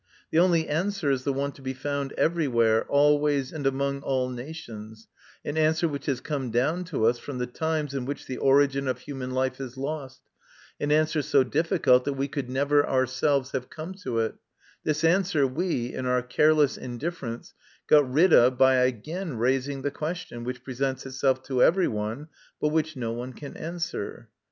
The 0.31 0.39
only 0.39 0.67
answer 0.67 1.11
is 1.11 1.25
the 1.25 1.31
one 1.31 1.51
to 1.51 1.61
be 1.61 1.75
found 1.75 2.11
everywhere, 2.13 2.87
always, 2.87 3.51
and 3.53 3.67
among 3.67 4.01
all 4.01 4.29
nations, 4.29 5.07
an 5.45 5.59
answer 5.59 5.87
which 5.87 6.07
has 6.07 6.19
come 6.21 6.49
down 6.49 6.85
to 6.85 7.05
us 7.05 7.19
from 7.19 7.37
the 7.37 7.45
times 7.45 7.93
in 7.93 8.05
which 8.05 8.25
the 8.25 8.37
origin 8.37 8.87
of 8.87 8.97
human 9.01 9.29
life 9.29 9.61
is 9.61 9.77
lost, 9.77 10.21
an 10.79 10.91
answer 10.91 11.21
so 11.21 11.43
difficult 11.43 12.03
that 12.05 12.13
we 12.15 12.27
could 12.27 12.49
never 12.49 12.83
ourselves 12.83 13.51
have 13.51 13.69
come 13.69 13.93
to 14.01 14.17
it 14.17 14.33
this 14.83 15.03
answer 15.03 15.45
we, 15.45 15.93
in 15.93 16.07
our 16.07 16.23
careless 16.23 16.77
indifference, 16.77 17.53
get 17.87 18.03
rid 18.03 18.33
of 18.33 18.57
by 18.57 18.77
again 18.77 19.35
raising 19.37 19.83
the 19.83 19.91
question 19.91 20.43
which 20.43 20.63
presents 20.63 21.05
itself 21.05 21.43
to 21.43 21.61
every 21.61 21.87
one, 21.87 22.27
but 22.59 22.69
which 22.69 22.95
no 22.97 23.11
one 23.11 23.33
can 23.33 23.55
answer. 23.55 24.29